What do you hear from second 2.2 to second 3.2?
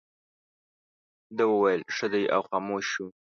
او خاموش شو.